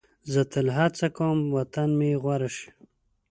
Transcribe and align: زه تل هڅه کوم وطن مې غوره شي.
زه 0.31 0.41
تل 0.51 0.67
هڅه 0.77 1.07
کوم 1.17 1.37
وطن 1.55 1.89
مې 1.99 2.11
غوره 2.21 2.49
شي. 2.55 2.67